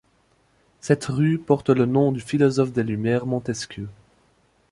Cette 0.79 1.05
rue 1.05 1.37
porte 1.37 1.69
le 1.69 1.85
nom 1.85 2.11
du 2.11 2.21
philosophe 2.21 2.71
des 2.73 2.81
Lumières 2.81 3.27
Montesquieu. 3.27 3.87